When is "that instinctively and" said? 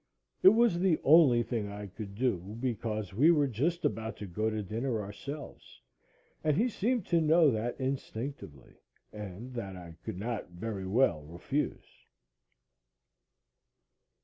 7.51-9.53